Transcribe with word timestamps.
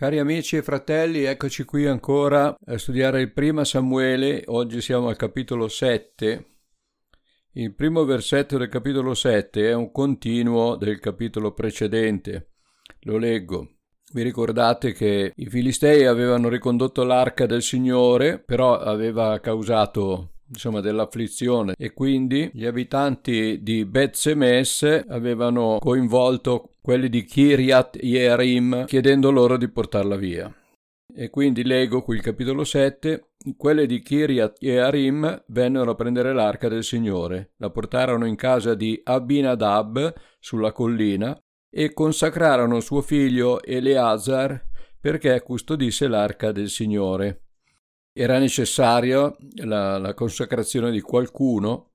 Cari 0.00 0.18
amici 0.18 0.56
e 0.56 0.62
fratelli, 0.62 1.24
eccoci 1.24 1.64
qui 1.64 1.84
ancora 1.84 2.56
a 2.64 2.78
studiare 2.78 3.20
il 3.20 3.34
primo 3.34 3.64
Samuele, 3.64 4.44
oggi 4.46 4.80
siamo 4.80 5.08
al 5.08 5.16
capitolo 5.16 5.68
7. 5.68 6.46
Il 7.52 7.74
primo 7.74 8.06
versetto 8.06 8.56
del 8.56 8.70
capitolo 8.70 9.12
7 9.12 9.68
è 9.68 9.74
un 9.74 9.92
continuo 9.92 10.76
del 10.76 10.98
capitolo 11.00 11.52
precedente. 11.52 12.52
Lo 13.00 13.18
leggo. 13.18 13.72
Vi 14.14 14.22
ricordate 14.22 14.92
che 14.92 15.34
i 15.36 15.46
Filistei 15.50 16.06
avevano 16.06 16.48
ricondotto 16.48 17.04
l'arca 17.04 17.44
del 17.44 17.60
Signore, 17.60 18.38
però 18.38 18.78
aveva 18.78 19.38
causato 19.40 20.36
insomma 20.48 20.80
dell'afflizione 20.80 21.74
e 21.76 21.92
quindi 21.92 22.50
gli 22.54 22.64
abitanti 22.64 23.62
di 23.62 23.84
Bet 23.84 24.14
Semes 24.14 24.82
avevano 25.08 25.76
coinvolto 25.78 26.69
quelli 26.80 27.08
di 27.08 27.24
Kiryat 27.24 27.98
Yerim 28.02 28.84
chiedendo 28.86 29.30
loro 29.30 29.56
di 29.56 29.68
portarla 29.68 30.16
via. 30.16 30.52
E 31.14 31.28
quindi 31.28 31.64
leggo 31.64 32.02
qui 32.02 32.16
il 32.16 32.22
capitolo 32.22 32.64
7, 32.64 33.32
quelle 33.56 33.86
di 33.86 34.00
Kiryat 34.00 34.56
Yearim 34.60 35.44
vennero 35.48 35.90
a 35.90 35.94
prendere 35.94 36.32
l'arca 36.32 36.68
del 36.68 36.84
Signore, 36.84 37.52
la 37.56 37.70
portarono 37.70 38.26
in 38.26 38.36
casa 38.36 38.74
di 38.74 39.00
Abinadab 39.02 40.14
sulla 40.38 40.72
collina 40.72 41.36
e 41.68 41.92
consacrarono 41.92 42.80
suo 42.80 43.00
figlio 43.00 43.62
Eleazar 43.62 44.68
perché 45.00 45.40
custodisse 45.42 46.06
l'arca 46.06 46.52
del 46.52 46.68
Signore 46.68 47.44
era 48.12 48.38
necessaria 48.38 49.34
la, 49.64 49.98
la 49.98 50.14
consacrazione 50.14 50.90
di 50.90 51.00
qualcuno 51.00 51.89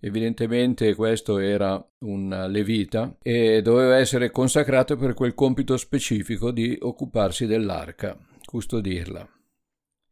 Evidentemente 0.00 0.94
questo 0.94 1.38
era 1.38 1.84
un 2.00 2.46
levita 2.48 3.16
e 3.20 3.62
doveva 3.62 3.96
essere 3.96 4.30
consacrato 4.30 4.96
per 4.96 5.14
quel 5.14 5.34
compito 5.34 5.76
specifico 5.76 6.52
di 6.52 6.76
occuparsi 6.80 7.46
dell'arca, 7.46 8.16
custodirla. 8.44 9.28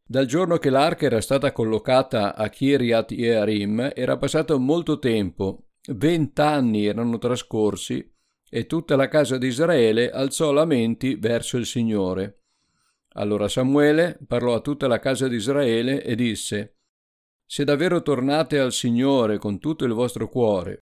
Dal 0.09 0.25
giorno 0.25 0.57
che 0.57 0.69
l'arca 0.69 1.05
era 1.05 1.21
stata 1.21 1.51
collocata 1.51 2.35
a 2.35 2.49
Kiryat 2.49 3.11
Yearim 3.11 3.91
era 3.93 4.17
passato 4.17 4.59
molto 4.59 4.99
tempo, 4.99 5.69
vent'anni 5.89 6.85
erano 6.85 7.17
trascorsi 7.17 8.13
e 8.49 8.65
tutta 8.65 8.95
la 8.95 9.07
casa 9.07 9.37
di 9.37 9.47
Israele 9.47 10.09
alzò 10.09 10.51
lamenti 10.51 11.15
verso 11.15 11.57
il 11.57 11.65
Signore. 11.65 12.41
Allora 13.13 13.47
Samuele 13.47 14.17
parlò 14.27 14.53
a 14.53 14.61
tutta 14.61 14.87
la 14.87 14.99
casa 14.99 15.27
di 15.27 15.35
Israele 15.37 16.03
e 16.03 16.15
disse 16.15 16.76
Se 17.49 17.63
davvero 17.63 18.01
tornate 18.01 18.59
al 18.59 18.73
Signore 18.73 19.37
con 19.37 19.57
tutto 19.57 19.85
il 19.85 19.93
vostro 19.93 20.27
cuore, 20.27 20.83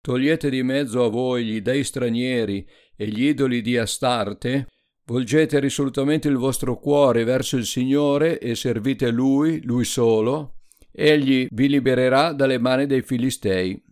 togliete 0.00 0.48
di 0.48 0.62
mezzo 0.62 1.04
a 1.04 1.08
voi 1.08 1.44
gli 1.44 1.60
dei 1.60 1.82
stranieri 1.82 2.64
e 2.94 3.08
gli 3.08 3.24
idoli 3.24 3.60
di 3.60 3.76
Astarte, 3.76 4.68
volgete 5.06 5.58
risolutamente 5.58 6.28
il 6.28 6.36
vostro 6.36 6.78
cuore 6.78 7.24
verso 7.24 7.56
il 7.56 7.66
Signore 7.66 8.38
e 8.38 8.54
servite 8.54 9.10
Lui, 9.10 9.60
Lui 9.64 9.84
solo, 9.84 10.60
egli 10.92 11.48
vi 11.50 11.68
libererà 11.68 12.32
dalle 12.32 12.58
mani 12.58 12.86
dei 12.86 13.02
Filistei. 13.02 13.82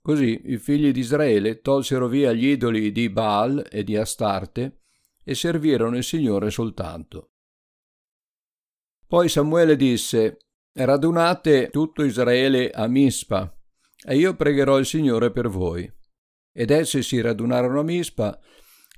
Così 0.00 0.40
i 0.46 0.56
figli 0.56 0.92
di 0.92 1.00
Israele 1.00 1.60
tolsero 1.60 2.08
via 2.08 2.32
gli 2.32 2.46
idoli 2.46 2.90
di 2.90 3.10
Baal 3.10 3.66
e 3.70 3.84
di 3.84 3.98
Astarte 3.98 4.78
e 5.22 5.34
servirono 5.34 5.98
il 5.98 6.04
Signore 6.04 6.50
soltanto. 6.50 7.32
Poi 9.06 9.28
Samuele 9.28 9.76
disse, 9.76 10.38
radunate 10.84 11.70
tutto 11.70 12.02
Israele 12.04 12.70
a 12.70 12.86
Mispa, 12.86 13.52
e 14.06 14.16
io 14.16 14.34
pregherò 14.34 14.78
il 14.78 14.86
Signore 14.86 15.30
per 15.30 15.48
voi. 15.48 15.90
Ed 16.52 16.70
essi 16.70 17.02
si 17.02 17.20
radunarono 17.20 17.80
a 17.80 17.84
Mispa, 17.84 18.38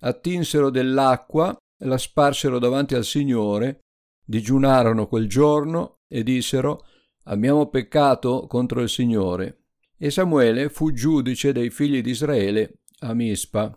attinsero 0.00 0.70
dell'acqua, 0.70 1.56
la 1.82 1.98
sparsero 1.98 2.58
davanti 2.58 2.94
al 2.94 3.04
Signore, 3.04 3.80
digiunarono 4.24 5.06
quel 5.06 5.28
giorno 5.28 5.98
e 6.08 6.22
dissero, 6.22 6.84
abbiamo 7.24 7.68
peccato 7.68 8.46
contro 8.46 8.80
il 8.80 8.88
Signore. 8.88 9.64
E 9.96 10.10
Samuele 10.10 10.68
fu 10.68 10.92
giudice 10.92 11.52
dei 11.52 11.70
figli 11.70 12.00
di 12.00 12.10
Israele 12.10 12.80
a 13.00 13.14
Mispa. 13.14 13.76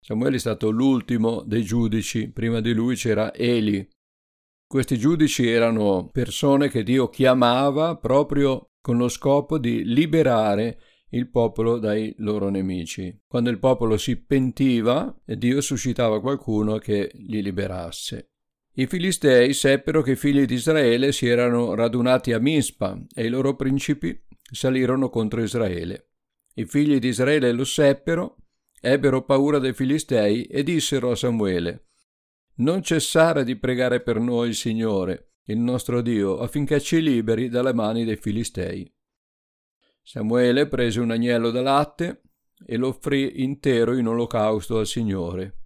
Samuele 0.00 0.36
è 0.36 0.38
stato 0.38 0.70
l'ultimo 0.70 1.42
dei 1.42 1.62
giudici, 1.62 2.30
prima 2.30 2.60
di 2.60 2.72
lui 2.72 2.96
c'era 2.96 3.34
Eli. 3.34 3.86
Questi 4.70 4.98
giudici 4.98 5.48
erano 5.48 6.10
persone 6.12 6.68
che 6.68 6.84
Dio 6.84 7.08
chiamava 7.08 7.96
proprio 7.96 8.70
con 8.80 8.98
lo 8.98 9.08
scopo 9.08 9.58
di 9.58 9.82
liberare 9.82 10.78
il 11.08 11.28
popolo 11.28 11.80
dai 11.80 12.14
loro 12.18 12.50
nemici. 12.50 13.20
Quando 13.26 13.50
il 13.50 13.58
popolo 13.58 13.96
si 13.96 14.22
pentiva, 14.22 15.12
Dio 15.24 15.60
suscitava 15.60 16.20
qualcuno 16.20 16.78
che 16.78 17.10
li 17.14 17.42
liberasse. 17.42 18.30
I 18.74 18.86
Filistei 18.86 19.54
seppero 19.54 20.02
che 20.02 20.12
i 20.12 20.16
figli 20.16 20.44
di 20.44 20.54
Israele 20.54 21.10
si 21.10 21.26
erano 21.26 21.74
radunati 21.74 22.32
a 22.32 22.38
Mispa 22.38 22.96
e 23.12 23.24
i 23.24 23.28
loro 23.28 23.56
principi 23.56 24.24
salirono 24.52 25.08
contro 25.08 25.42
Israele. 25.42 26.10
I 26.54 26.64
figli 26.64 27.00
di 27.00 27.08
Israele 27.08 27.50
lo 27.50 27.64
seppero, 27.64 28.36
ebbero 28.80 29.24
paura 29.24 29.58
dei 29.58 29.74
Filistei 29.74 30.44
e 30.44 30.62
dissero 30.62 31.10
a 31.10 31.16
Samuele 31.16 31.86
non 32.60 32.82
cessare 32.82 33.44
di 33.44 33.56
pregare 33.56 34.00
per 34.00 34.18
noi 34.18 34.48
il 34.48 34.54
Signore, 34.54 35.34
il 35.44 35.58
nostro 35.58 36.00
Dio, 36.00 36.38
affinché 36.38 36.80
ci 36.80 37.00
liberi 37.00 37.48
dalle 37.48 37.72
mani 37.72 38.04
dei 38.04 38.16
Filistei. 38.16 38.92
Samuele 40.02 40.66
prese 40.68 41.00
un 41.00 41.10
agnello 41.10 41.50
da 41.50 41.62
latte 41.62 42.22
e 42.64 42.76
lo 42.76 42.88
offrì 42.88 43.42
intero 43.42 43.96
in 43.96 44.06
olocausto 44.06 44.78
al 44.78 44.86
Signore, 44.86 45.58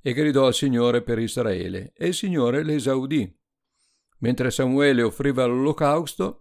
e 0.00 0.12
gridò 0.12 0.46
al 0.46 0.54
Signore 0.54 1.02
per 1.02 1.18
Israele, 1.18 1.92
e 1.96 2.08
il 2.08 2.14
Signore 2.14 2.64
l'esaudì. 2.64 3.32
Mentre 4.18 4.50
Samuele 4.50 5.02
offriva 5.02 5.44
l'olocausto, 5.44 6.40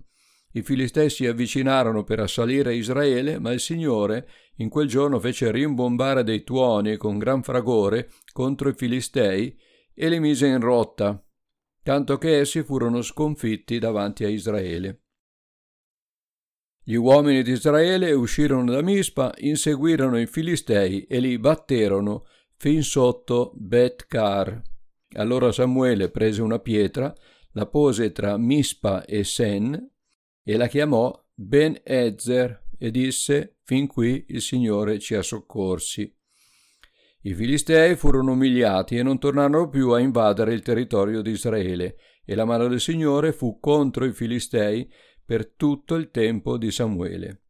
i 0.54 0.62
Filistei 0.62 1.10
si 1.10 1.26
avvicinarono 1.26 2.04
per 2.04 2.20
assalire 2.20 2.76
Israele, 2.76 3.40
ma 3.40 3.52
il 3.52 3.60
Signore 3.60 4.28
in 4.58 4.70
quel 4.70 4.88
giorno 4.88 5.20
fece 5.20 5.52
rimbombare 5.52 6.24
dei 6.24 6.44
tuoni 6.44 6.96
con 6.98 7.18
gran 7.18 7.42
fragore 7.42 8.12
contro 8.32 8.70
i 8.70 8.74
Filistei 8.74 9.56
e 9.94 10.10
li 10.10 10.20
mise 10.20 10.48
in 10.48 10.60
rotta, 10.60 11.24
tanto 11.84 12.18
che 12.18 12.40
essi 12.40 12.64
furono 12.64 13.02
sconfitti 13.02 13.80
davanti 13.80 14.24
a 14.24 14.30
Israele. 14.30 15.02
Gli 16.86 16.96
uomini 16.96 17.44
di 17.44 17.52
Israele 17.52 18.12
uscirono 18.12 18.70
da 18.70 18.82
Mispa, 18.82 19.34
inseguirono 19.38 20.20
i 20.20 20.26
Filistei 20.26 21.04
e 21.06 21.20
li 21.20 21.38
batterono 21.38 22.26
fin 22.58 22.84
sotto 22.84 23.54
Bet-Car. 23.56 24.62
Allora 25.16 25.52
Samuele 25.52 26.10
prese 26.10 26.42
una 26.42 26.60
pietra, 26.60 27.14
la 27.52 27.68
pose 27.68 28.12
tra 28.12 28.38
Mispa 28.38 29.06
e 29.06 29.24
Sen 29.24 29.92
e 30.44 30.58
la 30.58 30.68
chiamò 30.68 31.18
Ben-Ezer 31.34 32.64
e 32.78 32.92
disse: 32.92 33.60
Fin 33.64 33.88
qui 33.88 34.26
il 34.30 34.42
Signore 34.42 35.00
ci 35.00 35.16
ha 35.16 35.22
soccorsi. 35.22 36.14
I 37.26 37.34
Filistei 37.34 37.96
furono 37.96 38.34
umiliati 38.34 38.98
e 38.98 39.04
non 39.04 39.18
tornarono 39.18 39.70
più 39.70 39.92
a 39.92 40.00
invadere 40.00 40.54
il 40.54 40.62
territorio 40.62 41.22
di 41.22 41.32
Israele, 41.32 41.96
e 42.26 42.36
la 42.36 42.44
mano 42.44 42.68
del 42.68 42.82
Signore 42.82 43.32
fu 43.32 43.60
contro 43.60 44.04
i 44.04 44.12
Filistei 44.12 44.92
per 45.26 45.48
tutto 45.48 45.96
il 45.96 46.12
tempo 46.12 46.58
di 46.58 46.70
Samuele. 46.70 47.44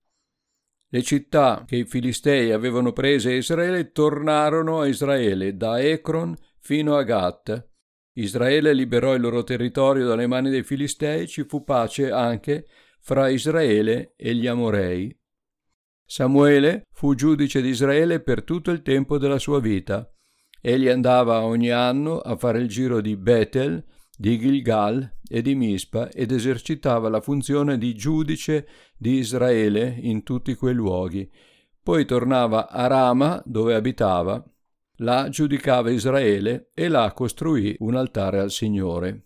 Le 0.90 1.02
città 1.02 1.64
che 1.66 1.78
i 1.78 1.86
Filistei 1.86 2.52
avevano 2.52 2.94
prese 2.94 3.32
a 3.32 3.36
Israele 3.36 3.92
tornarono 3.92 4.80
a 4.80 4.86
Israele 4.86 5.58
da 5.58 5.82
Ecron 5.82 6.36
fino 6.60 6.96
a 6.96 7.02
Gat. 7.02 7.70
Israele 8.14 8.74
liberò 8.74 9.16
il 9.16 9.22
loro 9.22 9.44
territorio 9.44 10.06
dalle 10.06 10.28
mani 10.28 10.52
dei 10.52 10.62
Filistei, 10.62 11.28
ci 11.28 11.46
fu 11.46 11.64
pace 11.64 12.12
anche 12.12 12.68
fra 13.00 13.28
Israele 13.28 14.14
e 14.16 14.36
gli 14.36 14.46
Amorei. 14.46 15.20
Samuele 16.06 16.84
fu 16.92 17.16
giudice 17.16 17.62
di 17.62 17.70
Israele 17.70 18.20
per 18.20 18.44
tutto 18.44 18.72
il 18.72 18.82
tempo 18.82 19.18
della 19.18 19.40
sua 19.40 19.60
vita. 19.60 20.08
Egli 20.62 20.88
andava 20.88 21.44
ogni 21.44 21.70
anno 21.70 22.20
a 22.20 22.36
fare 22.36 22.60
il 22.60 22.68
giro 22.68 23.02
di 23.02 23.18
Betel, 23.18 23.84
di 24.16 24.38
Gilgal 24.38 25.18
e 25.28 25.42
di 25.42 25.56
Mispa 25.56 26.10
ed 26.10 26.32
esercitava 26.32 27.10
la 27.10 27.20
funzione 27.20 27.78
di 27.78 27.94
giudice 27.96 28.68
di 28.96 29.18
Israele 29.18 29.98
in 30.00 30.24
tutti 30.24 30.54
quei 30.56 30.74
luoghi. 30.74 31.30
Poi 31.82 32.06
tornava 32.06 32.70
a 32.70 32.88
Rama, 32.88 33.42
dove 33.46 33.76
abitava, 33.76 34.42
là 34.98 35.28
giudicava 35.30 35.92
Israele 35.92 36.70
e 36.74 36.88
là 36.88 37.12
costruì 37.12 37.76
un 37.80 37.96
altare 37.96 38.40
al 38.40 38.52
Signore. 38.52 39.26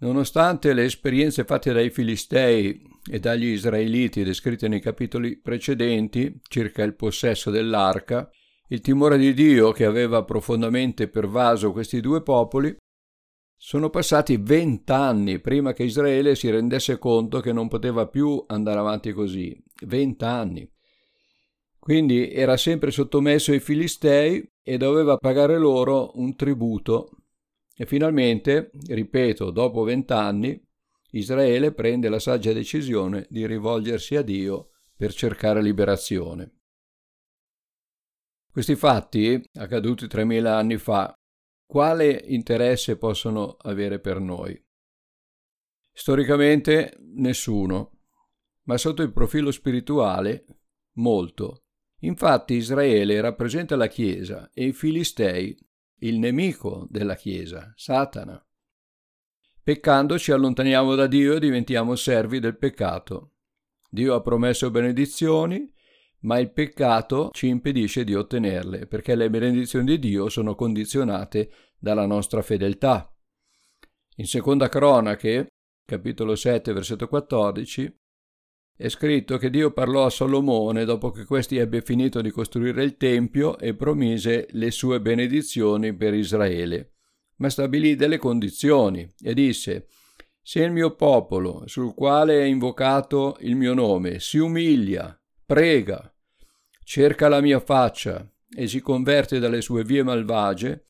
Nonostante 0.00 0.74
le 0.74 0.84
esperienze 0.84 1.44
fatte 1.44 1.72
dai 1.72 1.90
Filistei 1.90 2.80
e 3.10 3.18
dagli 3.18 3.46
Israeliti 3.46 4.22
descritte 4.22 4.68
nei 4.68 4.80
capitoli 4.80 5.36
precedenti 5.36 6.40
circa 6.48 6.84
il 6.84 6.94
possesso 6.94 7.50
dell'arca, 7.50 8.30
il 8.68 8.80
timore 8.80 9.18
di 9.18 9.34
Dio 9.34 9.72
che 9.72 9.84
aveva 9.84 10.22
profondamente 10.22 11.08
pervaso 11.08 11.72
questi 11.72 12.00
due 12.00 12.22
popoli, 12.22 12.76
sono 13.56 13.90
passati 13.90 14.36
vent'anni 14.36 15.40
prima 15.40 15.72
che 15.72 15.82
Israele 15.82 16.36
si 16.36 16.48
rendesse 16.48 16.96
conto 16.98 17.40
che 17.40 17.52
non 17.52 17.66
poteva 17.66 18.06
più 18.06 18.44
andare 18.46 18.78
avanti 18.78 19.12
così. 19.12 19.60
Vent'anni. 19.84 20.70
Quindi 21.76 22.30
era 22.30 22.56
sempre 22.56 22.92
sottomesso 22.92 23.50
ai 23.50 23.58
Filistei 23.58 24.48
e 24.62 24.76
doveva 24.76 25.16
pagare 25.16 25.58
loro 25.58 26.12
un 26.14 26.36
tributo 26.36 27.17
E 27.80 27.86
finalmente, 27.86 28.72
ripeto, 28.88 29.52
dopo 29.52 29.84
vent'anni, 29.84 30.60
Israele 31.12 31.72
prende 31.72 32.08
la 32.08 32.18
saggia 32.18 32.52
decisione 32.52 33.26
di 33.30 33.46
rivolgersi 33.46 34.16
a 34.16 34.22
Dio 34.22 34.70
per 34.96 35.14
cercare 35.14 35.62
liberazione. 35.62 36.56
Questi 38.50 38.74
fatti, 38.74 39.40
accaduti 39.54 40.06
3.000 40.06 40.46
anni 40.46 40.76
fa, 40.76 41.14
quale 41.64 42.10
interesse 42.26 42.98
possono 42.98 43.56
avere 43.60 44.00
per 44.00 44.18
noi? 44.18 44.60
Storicamente 45.92 46.96
nessuno, 47.14 48.00
ma 48.64 48.76
sotto 48.76 49.02
il 49.02 49.12
profilo 49.12 49.52
spirituale 49.52 50.46
molto. 50.96 51.62
Infatti 52.00 52.54
Israele 52.54 53.20
rappresenta 53.20 53.76
la 53.76 53.86
Chiesa 53.86 54.50
e 54.52 54.66
i 54.66 54.72
Filistei 54.72 55.56
il 56.00 56.18
nemico 56.18 56.86
della 56.90 57.14
Chiesa, 57.14 57.72
Satana. 57.76 58.42
Peccando 59.62 60.18
ci 60.18 60.32
allontaniamo 60.32 60.94
da 60.94 61.06
Dio 61.06 61.34
e 61.34 61.40
diventiamo 61.40 61.94
servi 61.94 62.38
del 62.40 62.56
peccato. 62.56 63.32
Dio 63.90 64.14
ha 64.14 64.20
promesso 64.20 64.70
benedizioni, 64.70 65.70
ma 66.20 66.38
il 66.38 66.52
peccato 66.52 67.30
ci 67.32 67.48
impedisce 67.48 68.04
di 68.04 68.14
ottenerle, 68.14 68.86
perché 68.86 69.14
le 69.14 69.30
benedizioni 69.30 69.84
di 69.84 69.98
Dio 69.98 70.28
sono 70.28 70.54
condizionate 70.54 71.50
dalla 71.78 72.06
nostra 72.06 72.42
fedeltà. 72.42 73.12
In 74.16 74.26
seconda 74.26 74.68
cronache, 74.68 75.48
capitolo 75.84 76.34
7, 76.34 76.72
versetto 76.72 77.08
14, 77.08 77.97
è 78.80 78.88
scritto 78.88 79.38
che 79.38 79.50
Dio 79.50 79.72
parlò 79.72 80.06
a 80.06 80.10
Salomone 80.10 80.84
dopo 80.84 81.10
che 81.10 81.24
questi 81.24 81.56
ebbe 81.56 81.82
finito 81.82 82.20
di 82.20 82.30
costruire 82.30 82.84
il 82.84 82.96
Tempio 82.96 83.58
e 83.58 83.74
promise 83.74 84.46
le 84.52 84.70
sue 84.70 85.00
benedizioni 85.00 85.92
per 85.96 86.14
Israele, 86.14 86.92
ma 87.38 87.50
stabilì 87.50 87.96
delle 87.96 88.18
condizioni 88.18 89.12
e 89.20 89.34
disse 89.34 89.88
se 90.40 90.62
il 90.62 90.70
mio 90.70 90.94
popolo, 90.94 91.64
sul 91.66 91.92
quale 91.92 92.40
è 92.40 92.44
invocato 92.44 93.36
il 93.40 93.56
mio 93.56 93.74
nome, 93.74 94.20
si 94.20 94.38
umilia, 94.38 95.20
prega, 95.44 96.14
cerca 96.84 97.26
la 97.26 97.40
mia 97.40 97.58
faccia 97.58 98.32
e 98.48 98.68
si 98.68 98.78
converte 98.78 99.40
dalle 99.40 99.60
sue 99.60 99.82
vie 99.82 100.04
malvagie, 100.04 100.86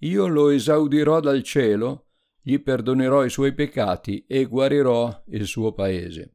io 0.00 0.26
lo 0.26 0.50
esaudirò 0.50 1.20
dal 1.20 1.42
cielo, 1.42 2.08
gli 2.42 2.60
perdonerò 2.60 3.24
i 3.24 3.30
suoi 3.30 3.54
peccati 3.54 4.26
e 4.28 4.44
guarirò 4.44 5.24
il 5.28 5.46
suo 5.46 5.72
paese. 5.72 6.34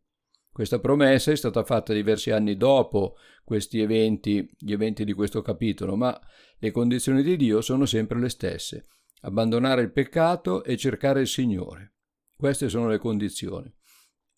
Questa 0.56 0.80
promessa 0.80 1.34
è 1.34 1.36
stata 1.36 1.66
fatta 1.66 1.92
diversi 1.92 2.32
anni 2.32 2.56
dopo 2.56 3.18
questi 3.44 3.82
eventi, 3.82 4.50
gli 4.58 4.72
eventi 4.72 5.04
di 5.04 5.12
questo 5.12 5.42
capitolo, 5.42 5.98
ma 5.98 6.18
le 6.60 6.72
condizioni 6.72 7.24
di 7.24 7.36
Dio 7.36 7.60
sono 7.60 7.86
sempre 7.86 8.22
le 8.22 8.30
stesse. 8.30 8.86
Abbandonare 9.24 9.82
il 9.82 9.92
peccato 9.92 10.64
e 10.64 10.78
cercare 10.78 11.20
il 11.20 11.28
Signore. 11.28 11.96
Queste 12.38 12.70
sono 12.70 12.88
le 12.88 13.00
condizioni. 13.00 13.70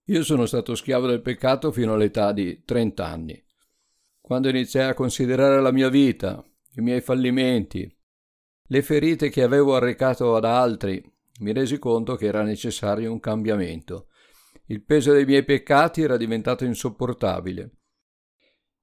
Io 0.05 0.23
sono 0.23 0.47
stato 0.47 0.73
schiavo 0.73 1.05
del 1.05 1.21
peccato 1.21 1.71
fino 1.71 1.93
all'età 1.93 2.31
di 2.31 2.63
30 2.65 3.05
anni. 3.05 3.45
Quando 4.19 4.49
iniziai 4.49 4.89
a 4.89 4.95
considerare 4.95 5.61
la 5.61 5.71
mia 5.71 5.89
vita, 5.89 6.43
i 6.77 6.81
miei 6.81 7.01
fallimenti, 7.01 7.95
le 8.69 8.81
ferite 8.81 9.29
che 9.29 9.43
avevo 9.43 9.75
arrecato 9.75 10.35
ad 10.35 10.45
altri, 10.45 10.99
mi 11.41 11.53
resi 11.53 11.77
conto 11.77 12.15
che 12.15 12.25
era 12.25 12.41
necessario 12.41 13.11
un 13.11 13.19
cambiamento 13.19 14.07
il 14.67 14.83
peso 14.83 15.13
dei 15.13 15.25
miei 15.25 15.43
peccati 15.43 16.01
era 16.01 16.17
diventato 16.17 16.65
insopportabile. 16.65 17.71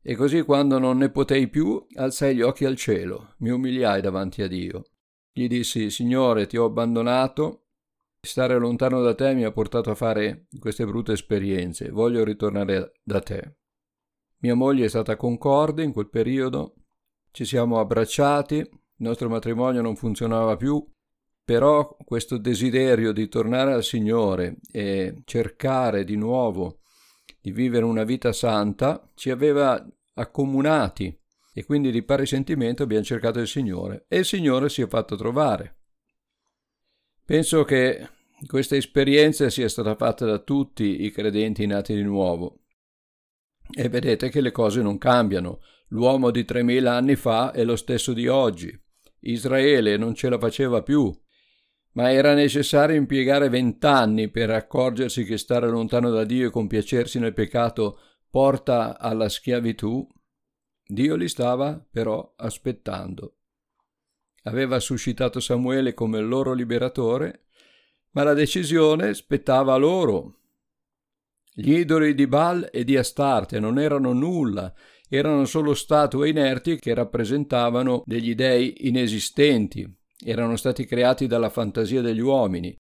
E 0.03 0.15
così 0.17 0.43
quando 0.43 0.79
non 0.79 0.99
ne 0.99 1.11
potei 1.11 1.49
più, 1.49 1.85
alzai 1.95 2.37
gli 2.37 2.43
occhi 2.43 2.65
al 2.65 2.77
cielo, 2.77 3.35
mi 3.39 3.51
umiliai 3.51 4.01
davanti 4.01 4.43
a 4.43 4.49
Dio. 4.49 4.85
Gli 5.33 5.49
dissi, 5.49 5.91
Signore, 5.91 6.47
ti 6.47 6.57
ho 6.57 6.67
abbandonato, 6.67 7.65
stare 8.21 8.59
lontano 8.59 9.03
da 9.03 9.15
te 9.15 9.35
mi 9.35 9.45
ha 9.45 9.53
portato 9.53 9.91
a 9.91 9.95
fare 9.95 10.47
queste 10.59 10.85
brutte 10.85 11.13
esperienze, 11.13 11.91
voglio 11.91 12.23
ritornare 12.25 13.01
da 13.03 13.21
te. 13.21 13.57
Mia 14.39 14.55
moglie 14.55 14.85
è 14.85 14.89
stata 14.89 15.17
concorde 15.17 15.83
in 15.83 15.93
quel 15.93 16.09
periodo, 16.09 16.75
ci 17.31 17.45
siamo 17.45 17.79
abbracciati, 17.79 18.57
il 18.57 18.71
nostro 18.97 19.29
matrimonio 19.29 19.83
non 19.83 19.97
funzionava 19.97 20.57
più, 20.57 20.87
però 21.45 21.97
questo 22.05 22.39
desiderio 22.39 23.13
di 23.13 23.29
tornare 23.29 23.75
al 23.75 23.85
Signore 23.85 24.57
e 24.73 25.23
cercare 25.25 26.05
di 26.05 26.17
nuovo 26.17 26.81
di 27.41 27.53
vivere 27.53 27.85
una 27.85 28.05
vita 28.05 28.33
santa 28.33 29.07
ci 29.15 29.29
aveva 29.29 29.87
accomunati 30.15 31.15
e 31.53 31.65
quindi 31.67 31.91
di 31.91 32.03
pari 32.03 32.25
sentimento 32.25 32.83
abbiamo 32.83 33.05
cercato 33.05 33.41
il 33.41 33.47
Signore 33.47 34.07
e 34.09 34.19
il 34.19 34.25
Signore 34.25 34.71
si 34.71 34.81
è 34.81 34.89
fatto 34.89 35.17
trovare. 35.17 35.81
Penso 37.27 37.65
che 37.65 38.09
questa 38.47 38.77
esperienza 38.77 39.51
sia 39.51 39.69
stata 39.69 39.95
fatta 39.97 40.25
da 40.25 40.39
tutti 40.39 41.05
i 41.05 41.11
credenti 41.11 41.67
nati 41.67 41.95
di 41.95 42.03
nuovo. 42.03 42.61
E 43.71 43.89
vedete 43.89 44.31
che 44.31 44.41
le 44.41 44.51
cose 44.51 44.83
non 44.83 44.99
cambiano. 44.99 45.61
L'uomo 45.89 46.31
di 46.31 46.45
3000 46.45 46.93
anni 46.93 47.17
fa 47.17 47.53
è 47.53 47.65
lo 47.65 47.77
stesso 47.77 48.13
di 48.13 48.29
oggi. 48.29 48.79
Israele 49.21 49.97
non 49.97 50.15
ce 50.15 50.29
la 50.29 50.39
faceva 50.39 50.83
più 50.83 51.15
ma 51.95 52.11
era 52.11 52.35
necessario 52.35 52.97
impiegare 52.97 53.49
vent'anni 53.49 54.31
per 54.31 54.51
accorgersi 54.51 55.25
che 55.25 55.39
stare 55.39 55.69
lontano 55.69 56.11
da 56.11 56.25
Dio 56.25 56.49
e 56.49 56.51
compiacersi 56.51 57.19
nel 57.19 57.35
peccato 57.35 57.99
porta 58.29 58.99
alla 58.99 59.29
schiavitù, 59.29 60.07
Dio 60.87 61.15
li 61.15 61.29
stava 61.29 61.85
però 61.91 62.35
aspettando. 62.37 63.37
Aveva 64.45 64.81
suscitato 64.81 65.41
Samuele 65.41 65.95
come 65.95 66.21
loro 66.21 66.53
liberatore, 66.53 67.47
ma 68.11 68.25
la 68.25 68.35
decisione 68.35 69.15
spettava 69.15 69.75
a 69.75 69.79
loro. 69.79 70.41
Gli 71.53 71.79
idoli 71.79 72.15
di 72.15 72.27
Baal 72.27 72.69
e 72.73 72.83
di 72.83 72.97
Astarte 72.97 73.61
non 73.61 73.79
erano 73.79 74.13
nulla, 74.13 74.75
erano 75.09 75.45
solo 75.45 75.75
statue 75.75 76.29
inerti 76.29 76.79
che 76.79 76.93
rappresentavano 76.93 78.03
degli 78.05 78.35
dei 78.35 78.89
inesistenti, 78.89 79.89
erano 80.25 80.57
stati 80.57 80.85
creati 80.87 81.27
dalla 81.27 81.51
fantasia 81.51 82.01
degli 82.01 82.21
uomini 82.21 82.75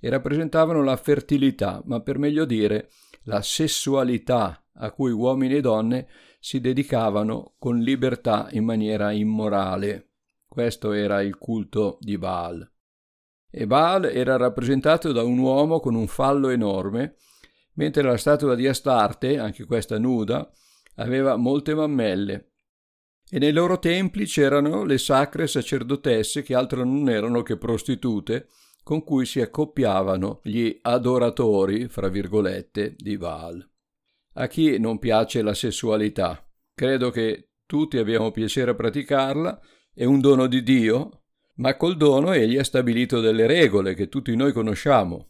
e 0.00 0.08
rappresentavano 0.08 0.82
la 0.82 0.96
fertilità, 0.96 1.82
ma 1.84 2.00
per 2.00 2.18
meglio 2.18 2.44
dire 2.44 2.90
la 3.24 3.42
sessualità 3.42 4.64
a 4.74 4.90
cui 4.90 5.12
uomini 5.12 5.56
e 5.56 5.60
donne 5.60 6.08
si 6.40 6.60
dedicavano 6.60 7.54
con 7.58 7.78
libertà 7.78 8.48
in 8.52 8.64
maniera 8.64 9.12
immorale. 9.12 10.12
Questo 10.48 10.92
era 10.92 11.22
il 11.22 11.36
culto 11.36 11.98
di 12.00 12.18
Baal. 12.18 12.68
E 13.50 13.66
Baal 13.66 14.04
era 14.04 14.36
rappresentato 14.36 15.12
da 15.12 15.22
un 15.22 15.38
uomo 15.38 15.80
con 15.80 15.94
un 15.94 16.06
fallo 16.06 16.48
enorme, 16.48 17.16
mentre 17.74 18.02
la 18.02 18.16
statua 18.16 18.54
di 18.54 18.66
Astarte, 18.66 19.38
anche 19.38 19.64
questa 19.64 19.98
nuda, 19.98 20.50
aveva 20.96 21.36
molte 21.36 21.74
mammelle 21.74 22.49
e 23.30 23.38
nei 23.38 23.52
loro 23.52 23.78
templi 23.78 24.26
c'erano 24.26 24.84
le 24.84 24.98
sacre 24.98 25.46
sacerdotesse 25.46 26.42
che 26.42 26.54
altro 26.54 26.84
non 26.84 27.08
erano 27.08 27.42
che 27.42 27.56
prostitute 27.56 28.48
con 28.82 29.04
cui 29.04 29.24
si 29.24 29.40
accoppiavano 29.40 30.40
gli 30.42 30.76
adoratori, 30.82 31.86
fra 31.88 32.08
virgolette, 32.08 32.96
di 32.96 33.16
Baal. 33.16 33.64
A 34.34 34.46
chi 34.48 34.78
non 34.78 34.98
piace 34.98 35.42
la 35.42 35.54
sessualità? 35.54 36.44
Credo 36.74 37.10
che 37.10 37.50
tutti 37.66 37.98
abbiamo 37.98 38.32
piacere 38.32 38.72
a 38.72 38.74
praticarla, 38.74 39.60
è 39.94 40.04
un 40.04 40.20
dono 40.20 40.46
di 40.48 40.62
Dio, 40.62 41.22
ma 41.56 41.76
col 41.76 41.96
dono 41.96 42.32
egli 42.32 42.56
ha 42.56 42.64
stabilito 42.64 43.20
delle 43.20 43.46
regole 43.46 43.94
che 43.94 44.08
tutti 44.08 44.34
noi 44.34 44.52
conosciamo. 44.52 45.28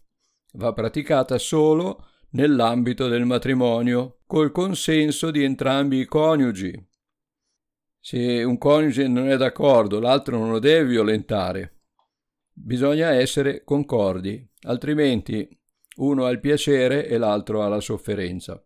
Va 0.53 0.73
praticata 0.73 1.37
solo 1.39 2.07
nell'ambito 2.31 3.09
del 3.09 3.27
matrimonio, 3.27 4.21
col 4.27 4.53
consenso 4.53 5.31
di 5.31 5.43
entrambi 5.43 5.99
i 5.99 6.05
coniugi, 6.07 6.89
se 8.01 8.43
un 8.43 8.57
coniuge 8.57 9.07
non 9.09 9.29
è 9.29 9.37
d'accordo, 9.37 10.01
l'altro 10.01 10.39
non 10.39 10.51
lo 10.51 10.59
deve 10.59 10.89
violentare. 10.89 11.83
Bisogna 12.53 13.11
essere 13.11 13.63
concordi, 13.63 14.47
altrimenti 14.63 15.49
uno 15.97 16.25
ha 16.25 16.31
il 16.31 16.41
piacere 16.41 17.07
e 17.07 17.19
l'altro 17.19 17.63
ha 17.63 17.69
la 17.69 17.81
sofferenza. 17.81 18.63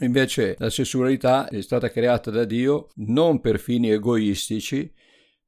Invece 0.00 0.56
la 0.58 0.70
sessualità 0.70 1.48
è 1.48 1.60
stata 1.60 1.90
creata 1.90 2.30
da 2.30 2.44
Dio 2.44 2.88
non 2.96 3.40
per 3.40 3.58
fini 3.58 3.90
egoistici, 3.90 4.92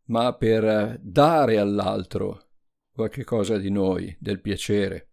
ma 0.07 0.35
per 0.35 0.99
dare 1.01 1.59
all'altro 1.59 2.49
qualche 2.93 3.25
cosa 3.25 3.59
di 3.59 3.71
noi, 3.71 4.15
del 4.21 4.41
piacere. 4.41 5.11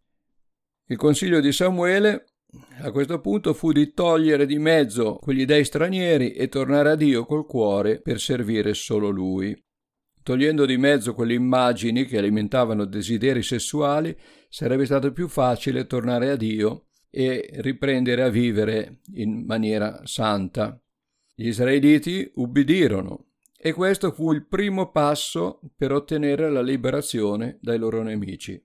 Il 0.88 0.98
consiglio 0.98 1.39
di 1.39 1.51
Samuele 1.51 2.33
a 2.84 2.92
questo 2.92 3.22
punto 3.22 3.54
fu 3.54 3.72
di 3.72 3.94
togliere 3.94 4.46
di 4.46 4.60
mezzo 4.60 5.16
quegli 5.16 5.46
dei 5.46 5.63
stranieri 5.63 6.34
e 6.34 6.50
tornare 6.50 6.92
a 6.92 6.96
Dio 6.96 7.25
col 7.25 7.46
cuore 7.46 8.02
per 8.02 8.20
servire 8.20 8.74
solo 8.74 9.10
Lui. 9.10 9.58
Togliendo 10.22 10.66
di 10.66 10.75
mezzo 10.75 11.13
quelle 11.13 11.34
immagini 11.34 12.04
che 12.04 12.18
alimentavano 12.18 12.84
desideri 12.84 13.42
sessuali, 13.42 14.16
sarebbe 14.50 14.84
stato 14.84 15.13
più 15.13 15.30
facile 15.30 15.88
tornare 15.88 16.30
a 16.30 16.36
Dio 16.36 16.88
e 17.10 17.52
riprendere 17.56 18.22
a 18.22 18.30
vivere 18.30 19.00
in 19.13 19.46
maniera 19.46 20.02
santa. 20.04 20.78
Gli 21.34 21.48
israeliti 21.48 22.30
ubbidirono 22.36 23.28
E 23.58 23.72
questo 23.72 24.12
fu 24.12 24.34
il 24.34 24.46
primo 24.46 24.92
passo 24.92 25.62
per 25.74 25.94
ottenere 25.94 26.50
la 26.52 26.62
liberazione 26.62 27.60
dai 27.62 27.78
loro 27.78 28.04
nemici. 28.04 28.62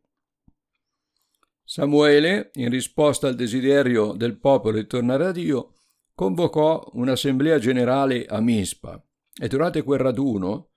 Samuele, 1.70 2.50
in 2.54 2.70
risposta 2.70 3.28
al 3.28 3.34
desiderio 3.34 4.12
del 4.12 4.38
popolo 4.38 4.78
di 4.78 4.86
tornare 4.86 5.26
a 5.26 5.32
Dio, 5.32 5.74
convocò 6.14 6.88
un'assemblea 6.94 7.58
generale 7.58 8.24
a 8.24 8.40
Mispa 8.40 8.98
e 9.38 9.48
durante 9.48 9.82
quel 9.82 9.98
raduno 9.98 10.70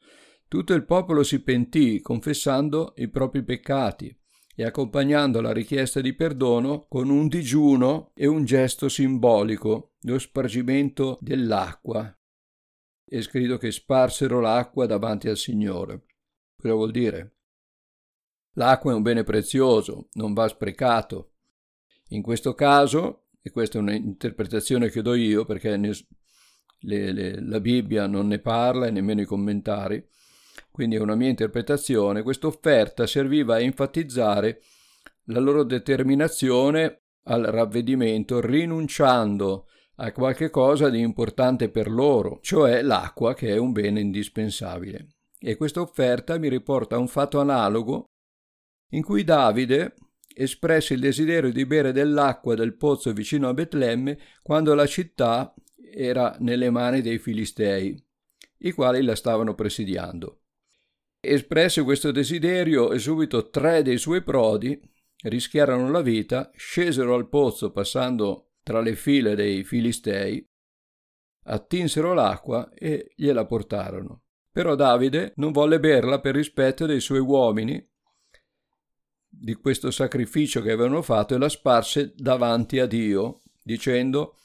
tutto 0.49 0.73
il 0.73 0.83
popolo 0.83 1.23
si 1.23 1.41
pentì 1.43 2.01
confessando 2.01 2.91
i 2.97 3.07
propri 3.07 3.41
peccati 3.41 4.13
e 4.53 4.65
accompagnando 4.65 5.39
la 5.39 5.53
richiesta 5.53 6.01
di 6.01 6.13
perdono 6.13 6.87
con 6.89 7.09
un 7.09 7.29
digiuno 7.29 8.11
e 8.13 8.27
un 8.27 8.43
gesto 8.43 8.89
simbolico, 8.89 9.93
lo 10.01 10.19
spargimento 10.19 11.17
dell'acqua 11.21 12.13
è 13.05 13.21
scritto 13.21 13.57
che 13.57 13.71
sparsero 13.71 14.41
l'acqua 14.41 14.85
davanti 14.87 15.29
al 15.29 15.37
Signore. 15.37 16.03
Cosa 16.57 16.73
vuol 16.73 16.91
dire? 16.91 17.37
L'acqua 18.53 18.91
è 18.91 18.95
un 18.95 19.01
bene 19.01 19.23
prezioso, 19.23 20.09
non 20.13 20.33
va 20.33 20.47
sprecato. 20.47 21.31
In 22.09 22.21
questo 22.21 22.53
caso, 22.53 23.27
e 23.41 23.49
questa 23.51 23.77
è 23.77 23.81
un'interpretazione 23.81 24.89
che 24.89 25.01
do 25.01 25.13
io 25.13 25.45
perché 25.45 25.77
ne, 25.77 25.91
le, 26.79 27.11
le, 27.11 27.41
la 27.41 27.59
Bibbia 27.59 28.07
non 28.07 28.27
ne 28.27 28.39
parla 28.39 28.87
e 28.87 28.91
nemmeno 28.91 29.21
i 29.21 29.25
commentari, 29.25 30.05
quindi 30.71 30.95
è 30.95 30.99
una 30.99 31.15
mia 31.15 31.29
interpretazione, 31.29 32.23
questa 32.23 32.47
offerta 32.47 33.07
serviva 33.07 33.55
a 33.55 33.61
enfatizzare 33.61 34.61
la 35.25 35.39
loro 35.39 35.63
determinazione 35.63 37.03
al 37.25 37.43
ravvedimento 37.43 38.41
rinunciando 38.41 39.67
a 39.95 40.11
qualche 40.11 40.49
cosa 40.49 40.89
di 40.89 40.99
importante 40.99 41.69
per 41.69 41.89
loro, 41.89 42.39
cioè 42.41 42.81
l'acqua 42.81 43.33
che 43.33 43.49
è 43.49 43.57
un 43.57 43.71
bene 43.71 43.99
indispensabile. 43.99 45.07
E 45.39 45.55
questa 45.55 45.81
offerta 45.81 46.37
mi 46.37 46.49
riporta 46.49 46.95
a 46.95 46.99
un 46.99 47.07
fatto 47.07 47.39
analogo 47.39 48.10
in 48.91 49.03
cui 49.03 49.23
Davide 49.23 49.95
espresse 50.33 50.93
il 50.93 51.01
desiderio 51.01 51.51
di 51.51 51.65
bere 51.65 51.91
dell'acqua 51.91 52.55
del 52.55 52.75
pozzo 52.75 53.11
vicino 53.11 53.49
a 53.49 53.53
Betlemme 53.53 54.17
quando 54.41 54.73
la 54.73 54.85
città 54.85 55.53
era 55.93 56.35
nelle 56.39 56.69
mani 56.69 57.01
dei 57.01 57.19
Filistei, 57.19 58.01
i 58.59 58.71
quali 58.71 59.03
la 59.03 59.15
stavano 59.15 59.53
presidiando. 59.55 60.43
Espresse 61.19 61.83
questo 61.83 62.11
desiderio 62.11 62.91
e 62.91 62.99
subito 62.99 63.49
tre 63.49 63.83
dei 63.83 63.97
suoi 63.97 64.23
prodi 64.23 64.79
rischiarono 65.23 65.91
la 65.91 66.01
vita, 66.01 66.49
scesero 66.55 67.13
al 67.13 67.29
pozzo 67.29 67.71
passando 67.71 68.53
tra 68.63 68.81
le 68.81 68.95
file 68.95 69.35
dei 69.35 69.63
Filistei, 69.63 70.43
attinsero 71.43 72.13
l'acqua 72.13 72.71
e 72.73 73.11
gliela 73.15 73.45
portarono. 73.45 74.23
Però 74.51 74.75
Davide 74.75 75.33
non 75.35 75.51
volle 75.51 75.79
berla 75.79 76.19
per 76.19 76.35
rispetto 76.35 76.85
dei 76.85 76.99
suoi 76.99 77.19
uomini, 77.19 77.87
di 79.41 79.55
questo 79.55 79.89
sacrificio 79.89 80.61
che 80.61 80.71
avevano 80.71 81.01
fatto, 81.01 81.33
e 81.33 81.39
la 81.39 81.49
sparse 81.49 82.13
davanti 82.15 82.77
a 82.77 82.85
Dio, 82.85 83.41
dicendo 83.63 84.35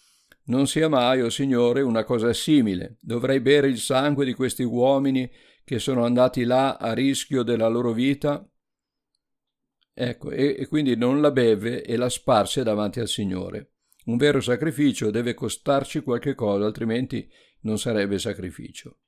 non 0.44 0.66
sia 0.66 0.88
mai, 0.88 1.20
o 1.20 1.26
oh 1.26 1.28
Signore, 1.28 1.82
una 1.82 2.02
cosa 2.02 2.32
simile. 2.32 2.96
Dovrei 3.00 3.40
bere 3.40 3.68
il 3.68 3.78
sangue 3.78 4.24
di 4.24 4.32
questi 4.32 4.62
uomini 4.62 5.30
che 5.64 5.78
sono 5.78 6.04
andati 6.04 6.44
là 6.44 6.76
a 6.76 6.94
rischio 6.94 7.42
della 7.42 7.68
loro 7.68 7.92
vita? 7.92 8.48
Ecco, 9.92 10.30
e, 10.30 10.56
e 10.58 10.66
quindi 10.66 10.96
non 10.96 11.20
la 11.20 11.30
beve 11.30 11.82
e 11.82 11.96
la 11.96 12.08
sparse 12.08 12.62
davanti 12.62 12.98
al 13.00 13.08
Signore. 13.08 13.72
Un 14.06 14.16
vero 14.16 14.40
sacrificio 14.40 15.10
deve 15.10 15.34
costarci 15.34 16.00
qualche 16.00 16.34
cosa, 16.34 16.64
altrimenti 16.64 17.28
non 17.62 17.78
sarebbe 17.78 18.18
sacrificio. 18.18 19.00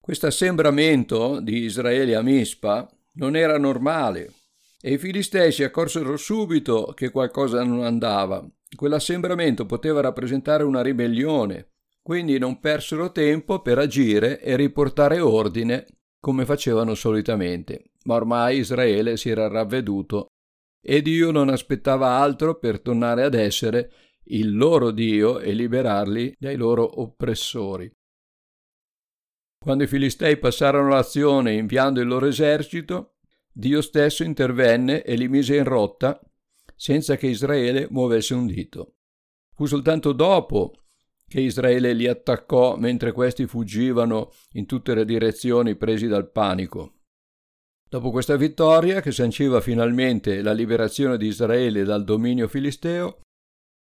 Questo 0.00 0.28
assembramento 0.28 1.40
di 1.40 1.64
Israele 1.64 2.14
a 2.14 2.22
Mispa 2.22 2.88
non 3.14 3.36
era 3.36 3.58
normale 3.58 4.32
e 4.80 4.92
i 4.92 4.98
filistei 4.98 5.52
si 5.52 5.64
accorsero 5.64 6.16
subito 6.16 6.92
che 6.94 7.10
qualcosa 7.10 7.64
non 7.64 7.84
andava. 7.84 8.46
Quell'assembramento 8.74 9.66
poteva 9.66 10.00
rappresentare 10.00 10.62
una 10.62 10.82
ribellione, 10.82 11.72
quindi 12.02 12.38
non 12.38 12.60
persero 12.60 13.10
tempo 13.12 13.60
per 13.60 13.78
agire 13.78 14.40
e 14.40 14.56
riportare 14.56 15.20
ordine 15.20 15.86
come 16.20 16.44
facevano 16.44 16.94
solitamente. 16.94 17.92
Ma 18.04 18.14
ormai 18.14 18.58
Israele 18.58 19.16
si 19.16 19.28
era 19.28 19.48
ravveduto 19.48 20.28
e 20.80 21.02
Dio 21.02 21.30
non 21.30 21.48
aspettava 21.48 22.10
altro 22.10 22.58
per 22.58 22.80
tornare 22.80 23.24
ad 23.24 23.34
essere 23.34 23.90
il 24.30 24.56
loro 24.56 24.90
Dio 24.90 25.38
e 25.38 25.52
liberarli 25.52 26.34
dai 26.38 26.56
loro 26.56 27.00
oppressori. 27.00 27.90
Quando 29.58 29.84
i 29.84 29.88
Filistei 29.88 30.38
passarono 30.38 30.90
l'azione 30.90 31.54
inviando 31.54 32.00
il 32.00 32.06
loro 32.06 32.26
esercito, 32.26 33.17
Dio 33.58 33.80
stesso 33.80 34.22
intervenne 34.22 35.02
e 35.02 35.16
li 35.16 35.26
mise 35.26 35.56
in 35.56 35.64
rotta 35.64 36.20
senza 36.76 37.16
che 37.16 37.26
Israele 37.26 37.88
muovesse 37.90 38.32
un 38.34 38.46
dito. 38.46 38.98
Fu 39.52 39.66
soltanto 39.66 40.12
dopo 40.12 40.84
che 41.26 41.40
Israele 41.40 41.92
li 41.92 42.06
attaccò 42.06 42.76
mentre 42.76 43.10
questi 43.10 43.48
fuggivano 43.48 44.30
in 44.52 44.64
tutte 44.64 44.94
le 44.94 45.04
direzioni 45.04 45.74
presi 45.74 46.06
dal 46.06 46.30
panico. 46.30 47.00
Dopo 47.88 48.12
questa 48.12 48.36
vittoria, 48.36 49.00
che 49.00 49.10
sanciva 49.10 49.60
finalmente 49.60 50.40
la 50.40 50.52
liberazione 50.52 51.18
di 51.18 51.26
Israele 51.26 51.82
dal 51.82 52.04
dominio 52.04 52.46
filisteo, 52.46 53.22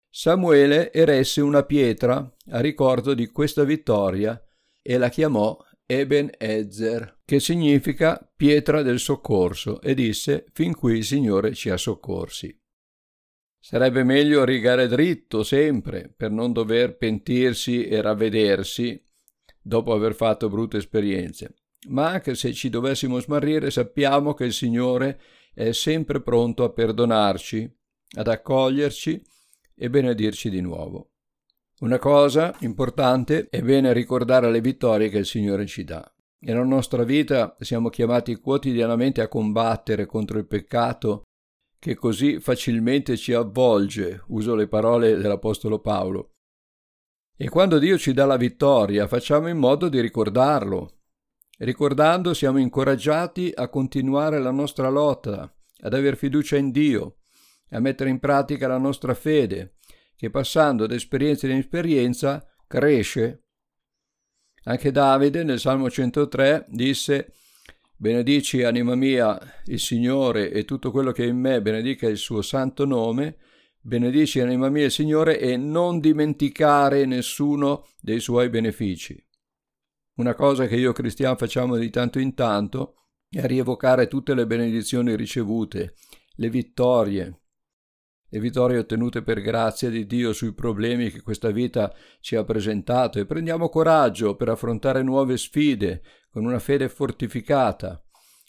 Samuele 0.09 0.91
eresse 0.91 1.41
una 1.41 1.61
pietra 1.61 2.27
a 2.49 2.59
ricordo 2.59 3.13
di 3.13 3.27
questa 3.27 3.63
vittoria 3.65 4.41
e 4.81 4.97
la 4.97 5.09
chiamò 5.09 5.55
Eben 5.91 6.29
Ezer, 6.37 7.21
che 7.25 7.39
significa 7.39 8.31
pietra 8.35 8.83
del 8.83 8.99
soccorso, 8.99 9.81
e 9.81 9.95
disse 9.95 10.45
fin 10.53 10.75
qui 10.75 10.97
il 10.97 11.03
Signore 11.03 11.53
ci 11.53 11.69
ha 11.69 11.77
soccorsi. 11.77 12.55
Sarebbe 13.59 14.03
meglio 14.03 14.43
rigare 14.45 14.87
dritto 14.87 15.43
sempre 15.43 16.13
per 16.15 16.31
non 16.31 16.53
dover 16.53 16.95
pentirsi 16.97 17.85
e 17.85 18.01
ravvedersi 18.01 19.03
dopo 19.61 19.93
aver 19.93 20.13
fatto 20.13 20.47
brutte 20.47 20.77
esperienze 20.77 21.55
ma 21.87 22.09
anche 22.09 22.35
se 22.35 22.53
ci 22.53 22.69
dovessimo 22.69 23.19
smarrire 23.19 23.71
sappiamo 23.71 24.33
che 24.33 24.45
il 24.45 24.53
Signore 24.53 25.19
è 25.53 25.71
sempre 25.71 26.21
pronto 26.21 26.63
a 26.63 26.71
perdonarci, 26.71 27.77
ad 28.17 28.27
accoglierci 28.27 29.21
e 29.75 29.89
benedirci 29.89 30.49
di 30.49 30.61
nuovo. 30.61 31.13
Una 31.79 31.97
cosa 31.97 32.53
importante 32.59 33.47
è 33.49 33.61
bene 33.61 33.93
ricordare 33.93 34.51
le 34.51 34.59
vittorie 34.61 35.09
che 35.09 35.19
il 35.19 35.25
Signore 35.25 35.65
ci 35.65 35.83
dà. 35.83 36.03
Nella 36.39 36.63
nostra 36.63 37.03
vita 37.03 37.55
siamo 37.59 37.89
chiamati 37.89 38.35
quotidianamente 38.35 39.21
a 39.21 39.27
combattere 39.27 40.05
contro 40.05 40.37
il 40.37 40.45
peccato 40.45 41.23
che 41.79 41.95
così 41.95 42.39
facilmente 42.39 43.15
ci 43.15 43.33
avvolge, 43.33 44.23
uso 44.27 44.55
le 44.55 44.67
parole 44.67 45.15
dell'Apostolo 45.15 45.79
Paolo. 45.79 46.33
E 47.37 47.47
quando 47.47 47.79
Dio 47.79 47.97
ci 47.97 48.11
dà 48.11 48.25
la 48.25 48.35
vittoria, 48.35 49.07
facciamo 49.07 49.47
in 49.47 49.57
modo 49.57 49.87
di 49.87 50.01
ricordarlo, 50.01 50.99
Ricordando 51.61 52.33
siamo 52.33 52.57
incoraggiati 52.57 53.51
a 53.53 53.67
continuare 53.67 54.39
la 54.39 54.49
nostra 54.49 54.87
lotta, 54.87 55.53
ad 55.81 55.93
aver 55.93 56.15
fiducia 56.15 56.55
in 56.55 56.71
Dio, 56.71 57.17
a 57.71 57.81
mettere 57.81 58.09
in 58.09 58.19
pratica 58.19 58.65
la 58.69 58.77
nostra 58.77 59.13
fede, 59.13 59.78
che 60.19 60.29
passando 60.29 60.85
da 60.85 60.95
esperienza 60.95 61.47
in 61.47 61.55
esperienza 61.55 62.45
cresce. 62.67 63.45
Anche 64.63 64.91
Davide 64.91 65.45
nel 65.45 65.61
Salmo 65.61 65.89
103 65.89 66.65
disse 66.67 67.31
Benedici 67.95 68.63
anima 68.63 68.95
mia 68.95 69.39
il 69.67 69.79
Signore 69.79 70.51
e 70.51 70.65
tutto 70.65 70.91
quello 70.91 71.13
che 71.13 71.23
è 71.23 71.27
in 71.27 71.37
me 71.37 71.61
benedica 71.61 72.09
il 72.09 72.17
suo 72.17 72.41
santo 72.41 72.83
nome, 72.83 73.37
benedici 73.79 74.41
anima 74.41 74.67
mia 74.67 74.83
il 74.83 74.91
Signore 74.91 75.39
e 75.39 75.55
non 75.55 76.01
dimenticare 76.01 77.05
nessuno 77.05 77.87
dei 78.01 78.19
suoi 78.19 78.49
benefici. 78.49 79.25
Una 80.15 80.33
cosa 80.33 80.67
che 80.67 80.75
io 80.75 80.91
cristiano 80.91 81.37
facciamo 81.37 81.77
di 81.77 81.89
tanto 81.89 82.19
in 82.19 82.33
tanto 82.33 83.05
è 83.29 83.45
rievocare 83.45 84.09
tutte 84.09 84.33
le 84.33 84.45
benedizioni 84.45 85.15
ricevute, 85.15 85.95
le 86.33 86.49
vittorie, 86.49 87.38
le 88.29 88.39
vittorie 88.39 88.77
ottenute 88.77 89.21
per 89.23 89.41
grazia 89.41 89.89
di 89.89 90.05
Dio 90.05 90.33
sui 90.33 90.53
problemi 90.53 91.09
che 91.09 91.21
questa 91.21 91.49
vita 91.49 91.93
ci 92.19 92.35
ha 92.35 92.43
presentato 92.43 93.19
e 93.19 93.25
prendiamo 93.25 93.69
coraggio 93.69 94.35
per 94.35 94.49
affrontare 94.49 95.01
nuove 95.01 95.35
sfide 95.37 96.01
con 96.29 96.45
una 96.45 96.59
fede 96.59 96.89
fortificata. 96.89 98.03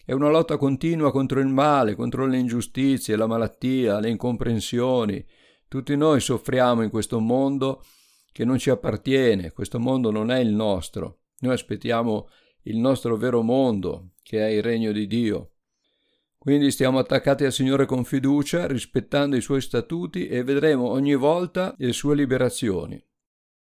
È 0.05 0.13
una 0.13 0.29
lotta 0.29 0.57
continua 0.57 1.11
contro 1.11 1.41
il 1.41 1.47
male, 1.47 1.95
contro 1.95 2.27
le 2.27 2.39
ingiustizie, 2.39 3.17
la 3.17 3.27
malattia, 3.27 4.01
le 4.01 4.11
incomprensioni. 4.11 5.25
Tutti 5.69 5.97
noi 5.97 6.21
soffriamo 6.21 6.83
in 6.83 6.91
questo 6.91 7.21
mondo 7.21 7.83
che 8.33 8.45
non 8.45 8.59
ci 8.59 8.71
appartiene, 8.71 9.53
questo 9.53 9.79
mondo 9.79 10.11
non 10.11 10.31
è 10.31 10.39
il 10.41 10.53
nostro. 10.53 11.21
Noi 11.41 11.55
aspettiamo 11.55 12.29
il 12.63 12.77
nostro 12.77 13.17
vero 13.17 13.43
mondo, 13.43 14.13
che 14.23 14.47
è 14.47 14.51
il 14.51 14.63
regno 14.63 14.93
di 14.93 15.07
Dio. 15.07 15.53
Quindi 16.43 16.71
stiamo 16.71 16.99
attaccati 16.99 17.45
al 17.45 17.53
Signore 17.53 17.85
con 17.85 18.03
fiducia, 18.03 18.67
rispettando 18.67 19.37
i 19.37 19.43
suoi 19.43 19.61
statuti 19.61 20.27
e 20.27 20.43
vedremo 20.43 20.89
ogni 20.89 21.15
volta 21.15 21.75
le 21.77 21.93
sue 21.93 22.15
liberazioni. 22.15 22.99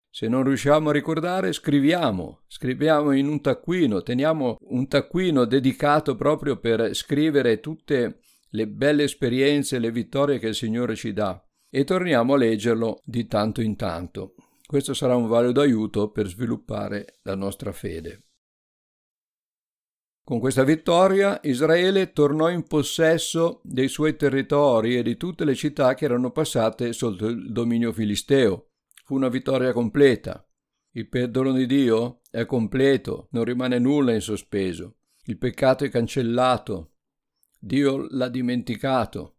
Se 0.08 0.28
non 0.28 0.44
riusciamo 0.44 0.90
a 0.90 0.92
ricordare, 0.92 1.52
scriviamo, 1.52 2.42
scriviamo 2.46 3.10
in 3.10 3.26
un 3.26 3.40
taccuino, 3.40 4.02
teniamo 4.02 4.58
un 4.60 4.86
taccuino 4.86 5.44
dedicato 5.44 6.14
proprio 6.14 6.56
per 6.60 6.94
scrivere 6.94 7.58
tutte 7.58 8.20
le 8.50 8.68
belle 8.68 9.02
esperienze 9.02 9.80
le 9.80 9.90
vittorie 9.90 10.38
che 10.38 10.46
il 10.46 10.54
Signore 10.54 10.94
ci 10.94 11.12
dà 11.12 11.44
e 11.68 11.82
torniamo 11.82 12.34
a 12.34 12.36
leggerlo 12.36 13.00
di 13.04 13.26
tanto 13.26 13.60
in 13.60 13.74
tanto. 13.74 14.34
Questo 14.64 14.94
sarà 14.94 15.16
un 15.16 15.26
valido 15.26 15.60
aiuto 15.62 16.12
per 16.12 16.28
sviluppare 16.28 17.16
la 17.22 17.34
nostra 17.34 17.72
fede. 17.72 18.22
Con 20.24 20.38
questa 20.38 20.62
vittoria 20.62 21.40
Israele 21.42 22.12
tornò 22.12 22.48
in 22.48 22.62
possesso 22.68 23.60
dei 23.64 23.88
suoi 23.88 24.14
territori 24.14 24.96
e 24.96 25.02
di 25.02 25.16
tutte 25.16 25.44
le 25.44 25.56
città 25.56 25.94
che 25.94 26.04
erano 26.04 26.30
passate 26.30 26.92
sotto 26.92 27.26
il 27.26 27.50
dominio 27.50 27.92
filisteo. 27.92 28.68
Fu 29.04 29.16
una 29.16 29.28
vittoria 29.28 29.72
completa. 29.72 30.46
Il 30.92 31.08
perdono 31.08 31.50
di 31.52 31.66
Dio 31.66 32.20
è 32.30 32.46
completo, 32.46 33.28
non 33.32 33.42
rimane 33.42 33.80
nulla 33.80 34.12
in 34.12 34.20
sospeso. 34.20 34.98
Il 35.24 35.38
peccato 35.38 35.84
è 35.84 35.88
cancellato. 35.88 36.92
Dio 37.58 38.06
l'ha 38.10 38.28
dimenticato. 38.28 39.38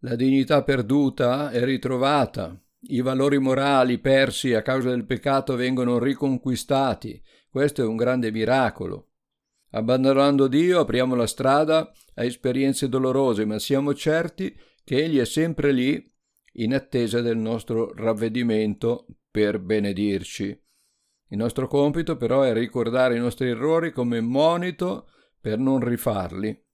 La 0.00 0.16
dignità 0.16 0.64
perduta 0.64 1.50
è 1.50 1.62
ritrovata. 1.62 2.60
I 2.88 3.00
valori 3.02 3.38
morali 3.38 3.98
persi 3.98 4.52
a 4.52 4.62
causa 4.62 4.88
del 4.88 5.04
peccato 5.06 5.54
vengono 5.54 6.00
riconquistati. 6.00 7.22
Questo 7.48 7.82
è 7.82 7.86
un 7.86 7.94
grande 7.94 8.32
miracolo. 8.32 9.11
Abbandonando 9.74 10.48
Dio 10.48 10.80
apriamo 10.80 11.14
la 11.14 11.26
strada 11.26 11.90
a 12.14 12.24
esperienze 12.24 12.88
dolorose, 12.88 13.46
ma 13.46 13.58
siamo 13.58 13.94
certi 13.94 14.54
che 14.84 15.04
Egli 15.04 15.18
è 15.18 15.24
sempre 15.24 15.72
lì 15.72 16.10
in 16.54 16.74
attesa 16.74 17.22
del 17.22 17.38
nostro 17.38 17.94
ravvedimento 17.94 19.06
per 19.30 19.58
benedirci. 19.58 20.46
Il 21.28 21.38
nostro 21.38 21.68
compito 21.68 22.18
però 22.18 22.42
è 22.42 22.52
ricordare 22.52 23.16
i 23.16 23.20
nostri 23.20 23.48
errori 23.48 23.92
come 23.92 24.20
monito 24.20 25.08
per 25.40 25.58
non 25.58 25.80
rifarli. 25.80 26.64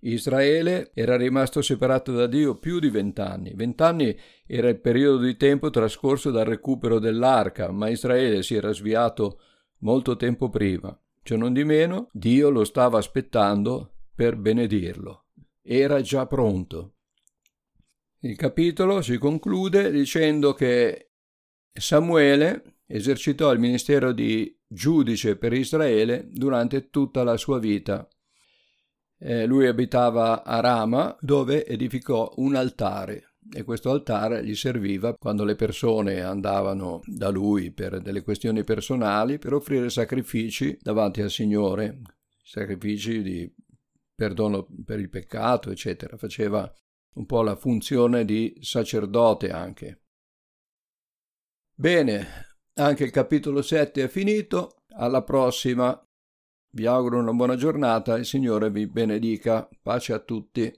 Israele 0.00 0.92
era 0.94 1.16
rimasto 1.16 1.60
separato 1.60 2.12
da 2.12 2.26
Dio 2.26 2.56
più 2.58 2.78
di 2.78 2.88
vent'anni. 2.88 3.52
Vent'anni 3.54 4.16
era 4.46 4.70
il 4.70 4.80
periodo 4.80 5.18
di 5.24 5.36
tempo 5.36 5.68
trascorso 5.68 6.30
dal 6.30 6.46
recupero 6.46 6.98
dell'arca, 6.98 7.70
ma 7.70 7.90
Israele 7.90 8.42
si 8.42 8.54
era 8.54 8.72
sviato 8.72 9.40
molto 9.80 10.16
tempo 10.16 10.48
prima. 10.48 10.98
Cionondimeno, 11.28 12.08
Dio 12.10 12.48
lo 12.48 12.64
stava 12.64 12.96
aspettando 12.96 13.96
per 14.14 14.36
benedirlo. 14.36 15.26
Era 15.60 16.00
già 16.00 16.26
pronto. 16.26 16.94
Il 18.20 18.34
capitolo 18.34 19.02
si 19.02 19.18
conclude 19.18 19.90
dicendo 19.90 20.54
che 20.54 21.10
Samuele 21.70 22.78
esercitò 22.86 23.52
il 23.52 23.58
ministero 23.58 24.12
di 24.12 24.58
giudice 24.66 25.36
per 25.36 25.52
Israele 25.52 26.28
durante 26.30 26.88
tutta 26.88 27.22
la 27.24 27.36
sua 27.36 27.58
vita. 27.58 28.08
Eh, 29.18 29.44
lui 29.44 29.66
abitava 29.66 30.42
a 30.42 30.60
Rama 30.60 31.14
dove 31.20 31.66
edificò 31.66 32.32
un 32.36 32.54
altare 32.54 33.27
e 33.50 33.62
questo 33.62 33.90
altare 33.90 34.44
gli 34.44 34.54
serviva 34.54 35.14
quando 35.14 35.44
le 35.44 35.54
persone 35.54 36.20
andavano 36.20 37.00
da 37.04 37.30
lui 37.30 37.70
per 37.70 38.00
delle 38.00 38.22
questioni 38.22 38.62
personali 38.64 39.38
per 39.38 39.54
offrire 39.54 39.90
sacrifici 39.90 40.76
davanti 40.80 41.22
al 41.22 41.30
Signore, 41.30 42.02
sacrifici 42.42 43.22
di 43.22 43.52
perdono 44.18 44.66
per 44.84 44.98
il 44.98 45.08
peccato, 45.08 45.70
eccetera. 45.70 46.16
Faceva 46.16 46.68
un 47.14 47.24
po' 47.24 47.42
la 47.42 47.54
funzione 47.54 48.24
di 48.24 48.56
sacerdote 48.60 49.50
anche. 49.50 50.02
Bene, 51.72 52.26
anche 52.74 53.04
il 53.04 53.12
capitolo 53.12 53.62
7 53.62 54.02
è 54.02 54.08
finito, 54.08 54.82
alla 54.94 55.22
prossima. 55.22 56.00
Vi 56.70 56.86
auguro 56.86 57.18
una 57.18 57.32
buona 57.32 57.54
giornata, 57.54 58.18
il 58.18 58.24
Signore 58.24 58.70
vi 58.70 58.88
benedica, 58.88 59.68
pace 59.80 60.12
a 60.12 60.18
tutti. 60.18 60.76